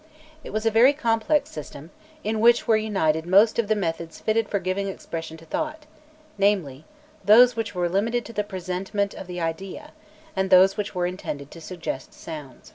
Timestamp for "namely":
6.39-6.85